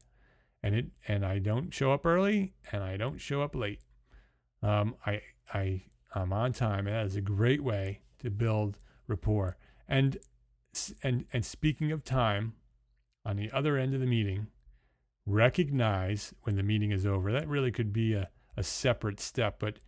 [0.62, 3.82] And it and I don't show up early and I don't show up late.
[4.62, 5.22] Um, I
[5.54, 9.58] I I'm on time and that is a great way to build rapport.
[9.88, 10.18] And
[11.04, 12.54] and and speaking of time,
[13.26, 14.48] on the other end of the meeting,
[15.26, 17.32] recognize when the meeting is over.
[17.32, 19.80] That really could be a, a separate step, but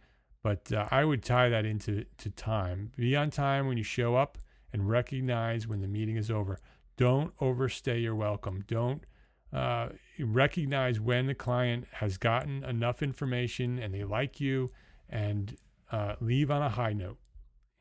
[0.48, 2.94] but uh, I would tie that into to time.
[2.96, 4.38] Be on time when you show up
[4.72, 6.58] and recognize when the meeting is over.
[6.96, 8.64] Don't overstay your welcome.
[8.66, 9.04] Don't
[9.52, 14.72] uh, recognize when the client has gotten enough information and they like you
[15.10, 15.58] and
[15.92, 17.18] uh, leave on a high note.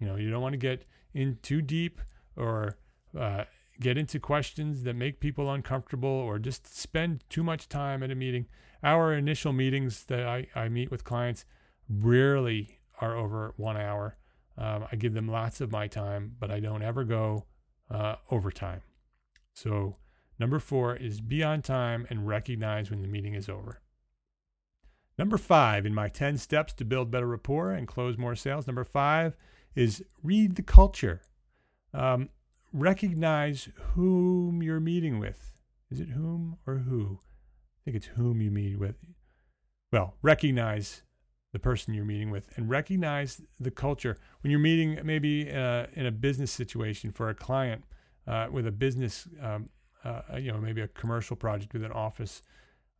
[0.00, 2.00] You know, you don't want to get in too deep
[2.34, 2.78] or
[3.16, 3.44] uh,
[3.78, 8.16] get into questions that make people uncomfortable or just spend too much time at a
[8.16, 8.46] meeting.
[8.82, 11.44] Our initial meetings that I, I meet with clients
[11.88, 14.16] rarely are over one hour.
[14.58, 17.44] Um, I give them lots of my time, but I don't ever go
[17.90, 18.82] uh, overtime.
[19.54, 19.96] So,
[20.38, 23.80] number four is be on time and recognize when the meeting is over.
[25.18, 28.66] Number five in my 10 steps to build better rapport and close more sales.
[28.66, 29.36] Number five
[29.74, 31.22] is read the culture.
[31.94, 32.28] Um,
[32.72, 35.54] recognize whom you're meeting with.
[35.90, 37.20] Is it whom or who?
[37.22, 38.96] I think it's whom you meet with.
[39.92, 41.02] Well, recognize
[41.56, 44.18] the person you're meeting with and recognize the culture.
[44.42, 47.82] When you're meeting maybe uh, in a business situation for a client
[48.26, 49.70] uh, with a business, um,
[50.04, 52.42] uh, you know, maybe a commercial project with an office,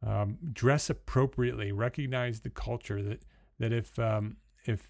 [0.06, 1.70] um, dress appropriately.
[1.70, 3.22] Recognize the culture that
[3.58, 4.88] that if um, if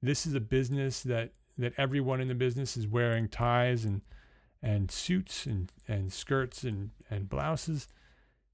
[0.00, 4.00] this is a business that that everyone in the business is wearing ties and
[4.62, 7.88] and suits and, and skirts and, and blouses.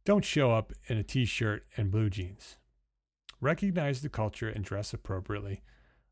[0.05, 2.57] Don't show up in a t shirt and blue jeans.
[3.41, 5.63] Recognize the culture and dress appropriately.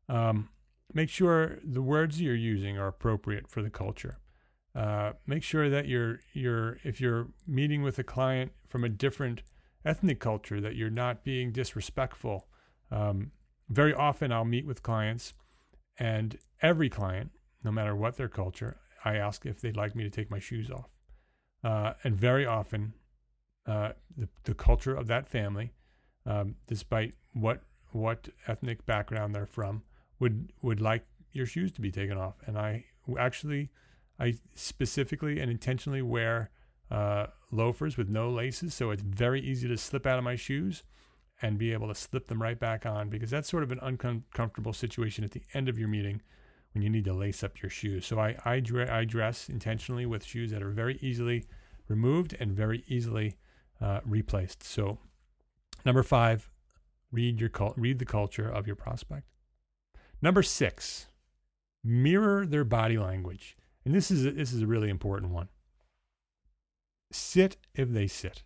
[0.07, 0.49] Um,
[0.93, 4.19] make sure the words you're using are appropriate for the culture.
[4.73, 9.41] Uh, make sure that you're, you're, if you're meeting with a client from a different
[9.83, 12.47] ethnic culture, that you're not being disrespectful.
[12.91, 13.31] Um,
[13.69, 15.33] very often, I'll meet with clients,
[15.99, 17.31] and every client,
[17.63, 20.69] no matter what their culture, I ask if they'd like me to take my shoes
[20.69, 20.89] off.
[21.63, 22.93] Uh, and very often,
[23.65, 25.73] uh, the, the culture of that family,
[26.27, 27.61] um, despite what
[27.91, 29.81] what ethnic background they're from,
[30.19, 32.35] would would like your shoes to be taken off.
[32.45, 32.85] And I
[33.17, 33.69] actually,
[34.19, 36.51] I specifically and intentionally wear
[36.91, 40.83] uh, loafers with no laces, so it's very easy to slip out of my shoes
[41.41, 44.73] and be able to slip them right back on because that's sort of an uncomfortable
[44.73, 46.21] situation at the end of your meeting
[46.73, 48.05] when you need to lace up your shoes.
[48.05, 51.45] So I, I, dre- I dress intentionally with shoes that are very easily
[51.87, 53.37] removed and very easily
[53.79, 54.63] uh, replaced.
[54.63, 54.97] So
[55.87, 56.51] number five,
[57.11, 59.27] read your read the culture of your prospect.
[60.21, 61.07] Number six,
[61.83, 65.49] mirror their body language, and this is a, this is a really important one.
[67.11, 68.43] Sit if they sit,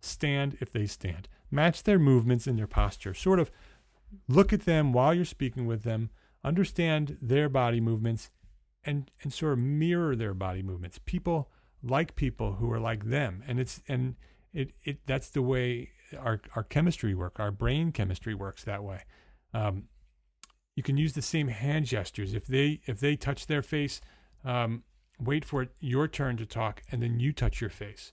[0.00, 1.28] stand if they stand.
[1.50, 3.14] Match their movements and their posture.
[3.14, 3.50] Sort of
[4.26, 6.10] look at them while you're speaking with them
[6.44, 8.30] understand their body movements
[8.84, 10.98] and and sort of mirror their body movements.
[11.04, 11.50] People
[11.82, 14.16] like people who are like them, and it's and
[14.52, 19.02] it it that's the way our our chemistry work, our brain chemistry works that way.
[19.54, 19.84] Um,
[20.76, 24.00] you can use the same hand gestures if they if they touch their face.
[24.44, 24.84] Um,
[25.20, 28.12] wait for it, your turn to talk, and then you touch your face.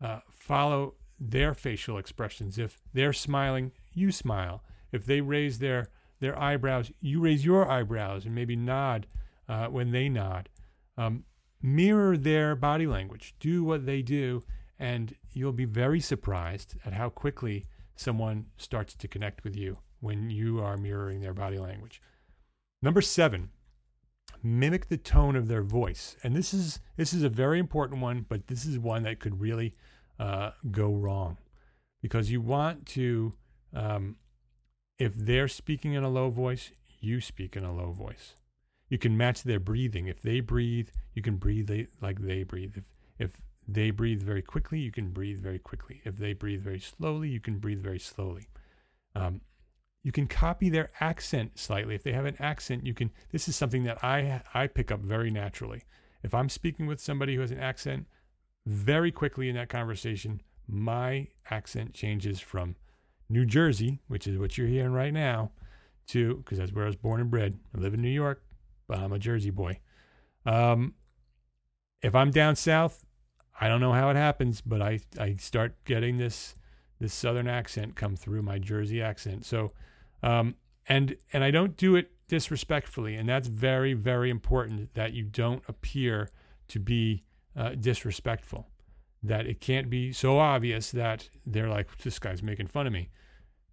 [0.00, 2.58] Uh, follow their facial expressions.
[2.58, 4.62] If they're smiling, you smile.
[4.92, 5.88] If they raise their
[6.20, 9.06] their eyebrows, you raise your eyebrows and maybe nod
[9.48, 10.48] uh, when they nod.
[10.96, 11.24] Um,
[11.60, 13.34] mirror their body language.
[13.40, 14.44] Do what they do
[14.78, 20.30] And you'll be very surprised at how quickly someone starts to connect with you when
[20.30, 22.02] you are mirroring their body language.
[22.82, 23.50] Number seven,
[24.42, 26.16] mimic the tone of their voice.
[26.22, 29.40] And this is this is a very important one, but this is one that could
[29.40, 29.74] really
[30.18, 31.38] uh, go wrong
[32.02, 33.32] because you want to,
[33.72, 34.16] um,
[34.98, 38.34] if they're speaking in a low voice, you speak in a low voice.
[38.90, 40.06] You can match their breathing.
[40.06, 41.70] If they breathe, you can breathe
[42.02, 42.74] like they breathe.
[42.76, 42.84] If
[43.18, 46.02] if they breathe very quickly, you can breathe very quickly.
[46.04, 48.48] If they breathe very slowly, you can breathe very slowly.
[49.14, 49.40] Um,
[50.02, 51.94] you can copy their accent slightly.
[51.94, 53.10] If they have an accent, you can.
[53.32, 55.82] This is something that I I pick up very naturally.
[56.22, 58.06] If I'm speaking with somebody who has an accent,
[58.66, 62.76] very quickly in that conversation, my accent changes from
[63.28, 65.52] New Jersey, which is what you're hearing right now,
[66.08, 67.58] to because that's where I was born and bred.
[67.74, 68.42] I live in New York,
[68.86, 69.80] but I'm a Jersey boy.
[70.44, 70.94] Um,
[72.02, 73.03] if I'm down south,
[73.60, 76.54] I don't know how it happens, but I I start getting this
[77.00, 79.44] this southern accent come through my Jersey accent.
[79.44, 79.72] So,
[80.22, 80.56] um,
[80.88, 85.62] and and I don't do it disrespectfully, and that's very very important that you don't
[85.68, 86.30] appear
[86.68, 87.24] to be
[87.56, 88.68] uh, disrespectful.
[89.22, 93.08] That it can't be so obvious that they're like, this guy's making fun of me.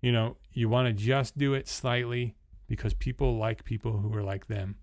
[0.02, 2.36] You know, you want to just do it slightly
[2.68, 4.78] because people like people who are like them.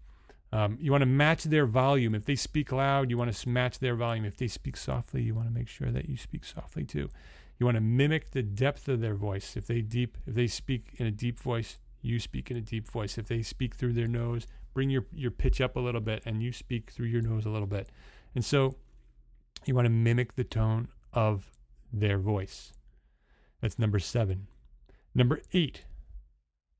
[0.51, 2.15] Um, you want to match their volume.
[2.15, 4.25] If they speak loud, you want to match their volume.
[4.25, 7.11] If they speak softly, you want to make sure that you speak softly too.
[7.59, 9.57] You want to mimic the depth of their voice.
[9.57, 12.89] If they deep, if they speak in a deep voice, you speak in a deep
[12.89, 13.19] voice.
[13.19, 16.43] If they speak through their nose, bring your your pitch up a little bit, and
[16.43, 17.91] you speak through your nose a little bit.
[18.35, 18.77] And so,
[19.67, 21.51] you want to mimic the tone of
[21.93, 22.73] their voice.
[23.61, 24.47] That's number seven.
[25.15, 25.85] Number eight,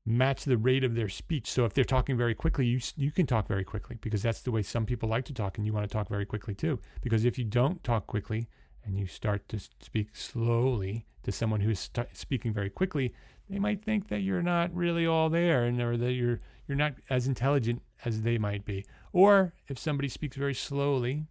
[0.09, 1.49] match the rate of their speech.
[1.49, 4.51] So if they're talking very quickly, you you can talk very quickly because that's the
[4.51, 6.79] way some people like to talk, and you want to talk very quickly too.
[7.01, 8.47] Because if you don't talk quickly
[8.83, 13.13] and you start to speak slowly to someone who's st- speaking very quickly,
[13.49, 16.93] they might think that you're not really all there, and or that you're you're not
[17.09, 18.85] as intelligent as they might be.
[19.13, 21.25] Or if somebody speaks very slowly,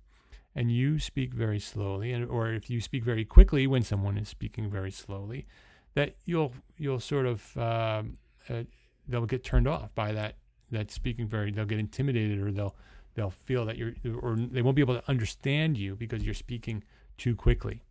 [0.54, 4.28] and you speak very slowly, and or if you speak very quickly when someone is
[4.28, 5.46] speaking very slowly,
[5.94, 8.62] that you'll you'll sort of um, uh,
[9.06, 10.36] they'll get turned off by that
[10.70, 12.76] that speaking very they'll get intimidated or they'll
[13.14, 16.84] they'll feel that you're or they won't be able to understand you because you're speaking
[17.16, 17.82] too quickly.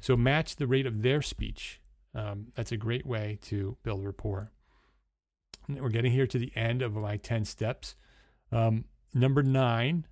[0.00, 1.80] So match the rate of their speech.
[2.14, 4.52] Um, that's a great way to build rapport.
[5.68, 7.96] We're getting here to the end of my 10 steps.
[8.52, 10.06] Um, number nine,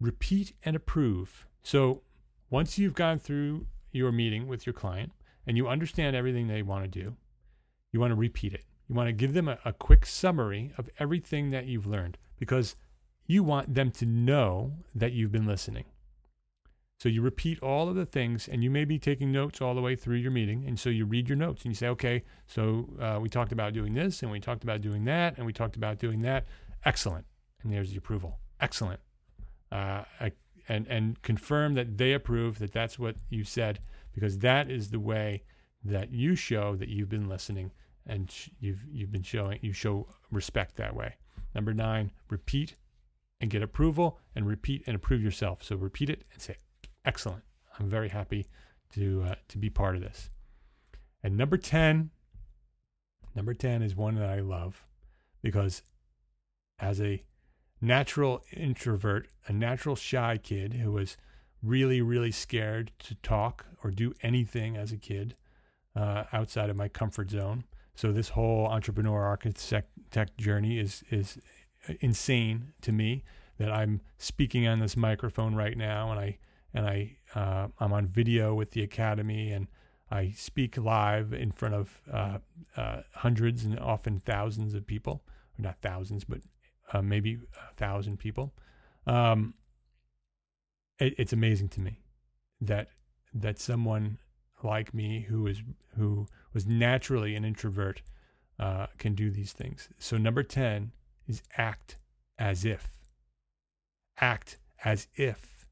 [0.00, 1.48] repeat and approve.
[1.62, 2.02] So
[2.48, 5.12] once you've gone through your meeting with your client
[5.46, 7.16] and you understand everything they want to do,
[7.90, 8.64] you want to repeat it.
[8.90, 12.76] You want to give them a, a quick summary of everything that you've learned because
[13.26, 15.84] you want them to know that you've been listening.
[16.98, 19.80] So you repeat all of the things, and you may be taking notes all the
[19.80, 20.64] way through your meeting.
[20.66, 23.72] And so you read your notes and you say, okay, so uh, we talked about
[23.72, 26.44] doing this, and we talked about doing that, and we talked about doing that.
[26.84, 27.24] Excellent.
[27.62, 28.38] And there's the approval.
[28.60, 29.00] Excellent
[29.72, 30.02] uh,
[30.68, 33.80] and and confirm that they approve that that's what you said
[34.12, 35.42] because that is the way
[35.84, 37.70] that you show that you've been listening
[38.06, 41.16] and sh- you've you've been showing you show respect that way.
[41.54, 42.76] Number nine, repeat
[43.40, 45.64] and get approval, and repeat and approve yourself.
[45.64, 46.56] So repeat it and say,
[47.04, 47.42] "Excellent!
[47.78, 48.46] I'm very happy
[48.94, 50.30] to uh, to be part of this."
[51.22, 52.10] And number ten,
[53.34, 54.84] number ten is one that I love
[55.42, 55.82] because
[56.78, 57.22] as a
[57.80, 61.16] natural introvert, a natural shy kid who was
[61.62, 65.34] really, really scared to talk or do anything as a kid
[65.96, 67.64] uh, outside of my comfort zone.
[68.00, 71.38] So this whole entrepreneur architect tech journey is is
[72.00, 73.24] insane to me.
[73.58, 76.38] That I'm speaking on this microphone right now, and I
[76.72, 79.66] and I uh, I'm on video with the academy, and
[80.10, 82.38] I speak live in front of uh,
[82.74, 85.22] uh hundreds and often thousands of people,
[85.58, 86.40] or not thousands, but
[86.94, 87.38] uh, maybe
[87.70, 88.54] a thousand people.
[89.06, 89.52] Um,
[90.98, 92.00] it, it's amazing to me
[92.62, 92.88] that
[93.34, 94.16] that someone
[94.64, 95.62] like me who is
[95.96, 98.02] who was naturally an introvert
[98.58, 99.88] uh, can do these things.
[99.98, 100.92] So number ten
[101.26, 101.96] is act
[102.38, 102.90] as if.
[104.20, 105.66] Act as if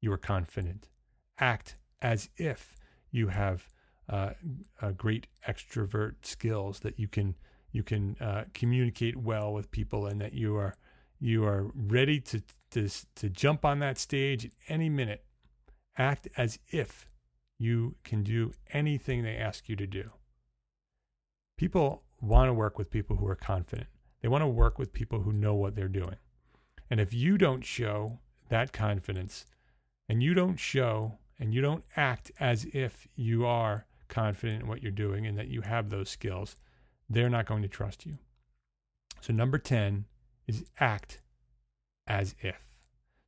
[0.00, 0.88] you are confident.
[1.38, 2.76] Act as if
[3.10, 3.68] you have
[4.08, 4.30] uh,
[4.96, 7.34] great extrovert skills that you can
[7.72, 10.76] you can uh, communicate well with people and that you are
[11.20, 15.24] you are ready to, to to jump on that stage at any minute
[15.96, 17.08] act as if
[17.58, 20.10] you can do anything they ask you to do
[21.56, 23.86] people want to work with people who are confident
[24.22, 26.16] they want to work with people who know what they're doing
[26.90, 29.46] and if you don't show that confidence
[30.08, 34.82] and you don't show and you don't act as if you are confident in what
[34.82, 36.56] you're doing and that you have those skills,
[37.08, 38.18] they're not going to trust you.
[39.20, 40.04] So, number 10
[40.46, 41.20] is act
[42.06, 42.73] as if.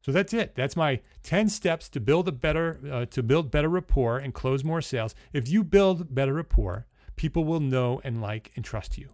[0.07, 0.55] So that's it.
[0.55, 4.63] That's my 10 steps to build a better uh, to build better rapport and close
[4.63, 5.17] more sales.
[5.33, 6.87] If you build better rapport,
[7.17, 9.09] people will know and like and trust you.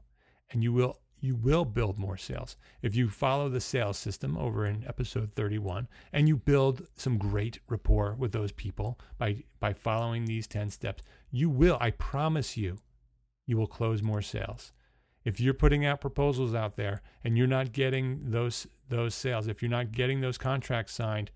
[0.50, 2.56] And you will you will build more sales.
[2.82, 7.58] If you follow the sales system over in episode 31 and you build some great
[7.70, 12.76] rapport with those people by by following these 10 steps, you will, I promise you,
[13.46, 14.74] you will close more sales.
[15.24, 19.62] If you're putting out proposals out there and you're not getting those those sales, if
[19.62, 21.30] you're not getting those contracts signed,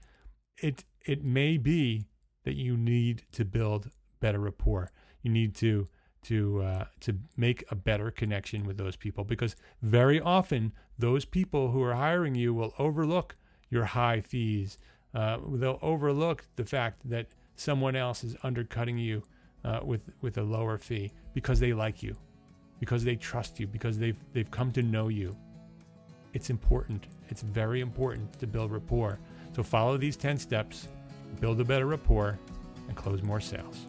[0.59, 2.07] it it may be
[2.45, 3.91] that you need to build
[4.21, 4.91] better rapport.
[5.23, 5.89] You need to
[6.25, 11.71] to uh, to make a better connection with those people because very often those people
[11.71, 13.37] who are hiring you will overlook
[13.71, 14.79] your high fees.
[15.15, 19.23] Uh, they'll overlook the fact that someone else is undercutting you
[19.65, 22.15] uh, with with a lower fee because they like you,
[22.81, 25.35] because they trust you, because they've they've come to know you.
[26.35, 27.07] It's important.
[27.29, 29.19] It's very important to build rapport.
[29.55, 30.89] So follow these 10 steps,
[31.41, 32.39] build a better rapport,
[32.89, 33.87] and close more sales.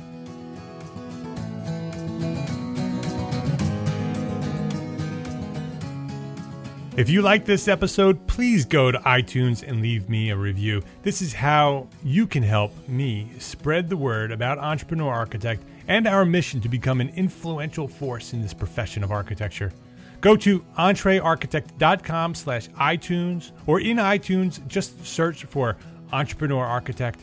[6.98, 10.82] If you like this episode, please go to iTunes and leave me a review.
[11.04, 16.26] This is how you can help me spread the word about Entrepreneur Architect and our
[16.26, 19.72] mission to become an influential force in this profession of architecture.
[20.22, 25.78] Go to entrearchitect.com slash iTunes or in iTunes, just search for
[26.11, 27.20] Entrepreneur Architect.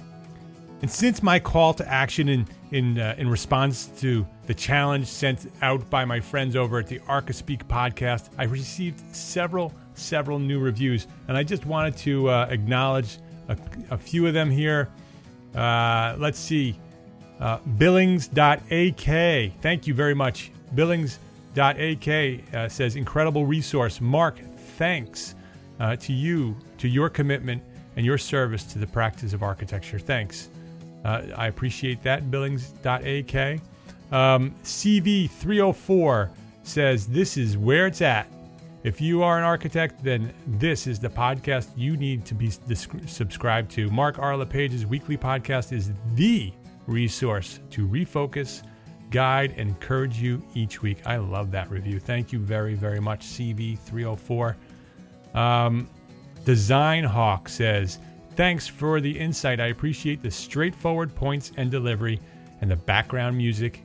[0.82, 5.50] And since my call to action in in uh, in response to the challenge sent
[5.62, 11.06] out by my friends over at the Archispeak podcast, I received several several new reviews,
[11.26, 13.18] and I just wanted to uh, acknowledge
[13.48, 13.56] a,
[13.90, 14.90] a, few of them here.
[15.54, 16.78] Uh, let's see,
[17.40, 19.52] uh, Billings.ak.
[19.62, 20.50] Thank you very much.
[20.74, 24.00] Billings.ak uh, says incredible resource.
[24.00, 24.38] Mark,
[24.76, 25.34] thanks
[25.80, 27.62] uh, to you to your commitment
[27.96, 29.98] and your service to the practice of architecture.
[29.98, 30.50] Thanks.
[31.04, 32.30] Uh, I appreciate that.
[32.30, 33.60] Billings.ak.
[34.12, 36.30] Um, CV304
[36.62, 38.28] says, This is where it's at.
[38.82, 43.70] If you are an architect, then this is the podcast you need to be subscribed
[43.72, 43.90] to.
[43.90, 44.36] Mark R.
[44.36, 46.52] LePage's weekly podcast is the
[46.86, 48.62] resource to refocus,
[49.10, 50.98] guide, and encourage you each week.
[51.06, 52.00] I love that review.
[52.00, 54.54] Thank you very, very much, CV304.
[55.34, 55.88] Um,
[56.44, 57.98] Design Hawk says,
[58.36, 59.60] Thanks for the insight.
[59.60, 62.20] I appreciate the straightforward points and delivery,
[62.60, 63.84] and the background music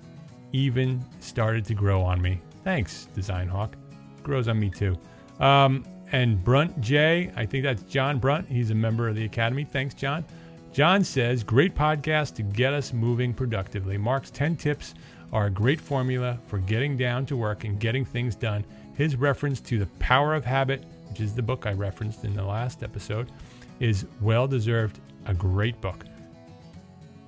[0.54, 2.42] even started to grow on me.
[2.64, 3.76] Thanks, Design Hawk.
[4.24, 4.98] Grows on me too.
[5.40, 8.48] Um, and Brunt J, I think that's John Brunt.
[8.50, 9.64] He's a member of the Academy.
[9.64, 10.26] Thanks, John.
[10.72, 13.98] John says, Great podcast to get us moving productively.
[13.98, 14.94] Mark's 10 tips
[15.34, 18.64] are a great formula for getting down to work and getting things done.
[18.96, 22.44] His reference to The Power of Habit, which is the book I referenced in the
[22.44, 23.32] last episode,
[23.80, 26.06] is well deserved, a great book.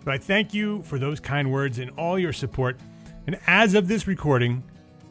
[0.03, 2.77] But I thank you for those kind words and all your support.
[3.27, 4.63] And as of this recording,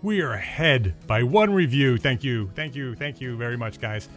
[0.02, 1.96] we are ahead by one review.
[1.98, 4.08] Thank you, thank you, thank you very much, guys.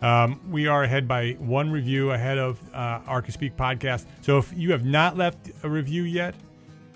[0.00, 4.04] Um, we are ahead by one review ahead of uh, Archispeak podcast.
[4.20, 6.34] So if you have not left a review yet,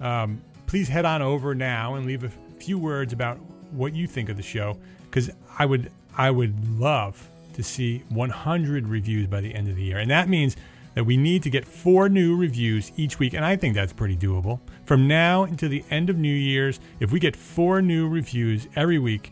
[0.00, 3.38] um, please head on over now and leave a few words about
[3.72, 4.78] what you think of the show,
[5.11, 9.82] because I would I would love to see 100 reviews by the end of the
[9.82, 9.98] year.
[9.98, 10.57] And that means
[10.94, 13.34] that we need to get four new reviews each week.
[13.34, 14.61] And I think that's pretty doable.
[14.84, 18.98] From now until the end of New Year's, if we get four new reviews every
[18.98, 19.30] week,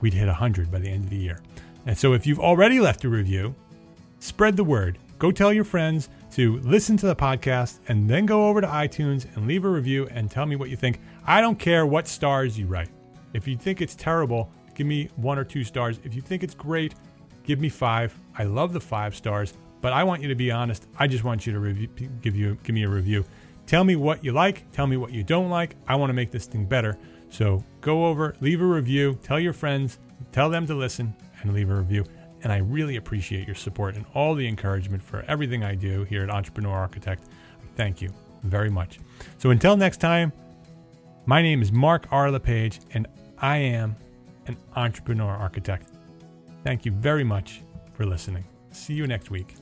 [0.00, 1.40] we'd hit 100 by the end of the year.
[1.86, 3.54] And so if you've already left a review,
[4.20, 4.98] spread the word.
[5.18, 9.26] Go tell your friends to listen to the podcast and then go over to iTunes
[9.36, 11.00] and leave a review and tell me what you think.
[11.26, 12.88] I don't care what stars you write.
[13.34, 16.00] If you think it's terrible, give me one or two stars.
[16.04, 16.94] If you think it's great,
[17.44, 18.18] give me five.
[18.36, 20.86] I love the five stars, but I want you to be honest.
[20.98, 21.88] I just want you to review,
[22.20, 23.24] give you give me a review.
[23.66, 24.70] Tell me what you like.
[24.72, 25.76] Tell me what you don't like.
[25.86, 26.98] I want to make this thing better.
[27.30, 29.98] So go over, leave a review, tell your friends,
[30.32, 32.04] tell them to listen, and leave a review.
[32.42, 36.22] And I really appreciate your support and all the encouragement for everything I do here
[36.22, 37.24] at Entrepreneur Architect.
[37.76, 38.10] Thank you
[38.42, 38.98] very much.
[39.38, 40.32] So until next time,
[41.26, 42.30] my name is Mark R.
[42.30, 43.06] LePage, and
[43.38, 43.94] I am
[44.46, 45.90] an entrepreneur architect.
[46.64, 47.62] Thank you very much
[47.94, 48.44] for listening.
[48.72, 49.61] See you next week.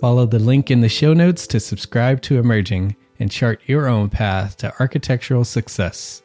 [0.00, 4.08] Follow the link in the show notes to subscribe to Emerging and chart your own
[4.08, 6.22] path to architectural success.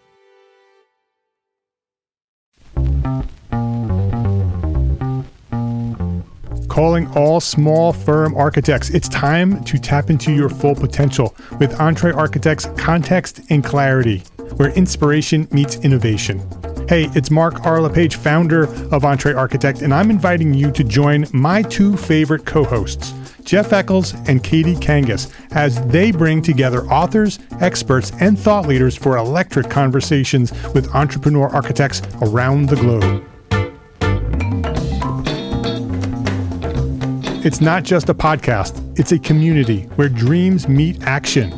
[6.70, 8.90] Calling all small firm architects.
[8.92, 14.20] It's time to tap into your full potential with EntreArchitect's Context and Clarity,
[14.56, 16.40] where inspiration meets innovation.
[16.88, 17.82] Hey, it's Mark R.
[17.82, 23.12] LePage, founder of EntreArchitect, and I'm inviting you to join my two favorite co hosts,
[23.44, 29.18] Jeff Echols and Katie Kangas, as they bring together authors, experts, and thought leaders for
[29.18, 33.26] electric conversations with entrepreneur architects around the globe.
[37.44, 41.52] It's not just a podcast, it's a community where dreams meet action.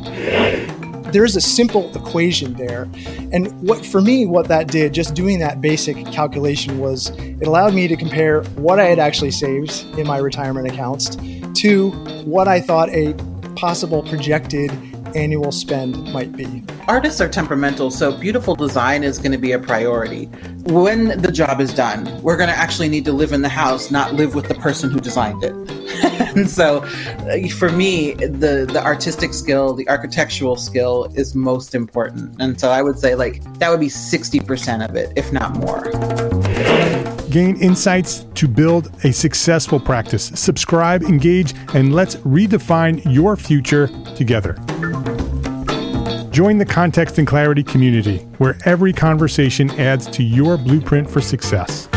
[1.12, 2.84] There is a simple equation there.
[3.32, 7.74] And what for me, what that did, just doing that basic calculation was it allowed
[7.74, 11.16] me to compare what I had actually saved in my retirement accounts
[11.62, 11.92] to
[12.26, 13.14] what I thought a
[13.56, 14.72] possible projected
[15.16, 16.64] annual spend might be.
[16.88, 20.26] Artists are temperamental, so beautiful design is going to be a priority.
[20.66, 23.90] When the job is done, we're going to actually need to live in the house,
[23.90, 25.54] not live with the person who designed it.
[26.38, 32.36] And so, uh, for me, the the artistic skill, the architectural skill, is most important.
[32.40, 35.56] And so, I would say like that would be sixty percent of it, if not
[35.58, 35.84] more.
[37.30, 40.32] Gain insights to build a successful practice.
[40.34, 44.54] Subscribe, engage, and let's redefine your future together.
[46.32, 51.90] Join the Context and Clarity community, where every conversation adds to your blueprint for success.